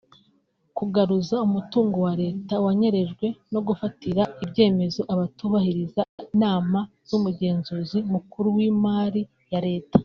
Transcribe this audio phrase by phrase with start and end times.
[0.77, 9.97] kugaruza umutungo wa Leta wanyerejwe no gufatira ibyemezo abatubahiriza inama z’Umugenzuzi Mukuru w’Imari ya Leta